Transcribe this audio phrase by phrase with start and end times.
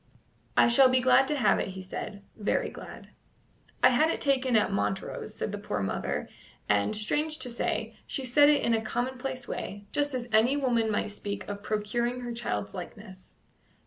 [0.57, 3.09] "I shall be glad to have it," he said "very glad."
[3.83, 6.27] "I had it taken at Montrose," said the poor mother;
[6.67, 10.91] and, strange to say, she said it in a commonplace way, just as any woman
[10.91, 13.35] might speak of procuring her child's likeness.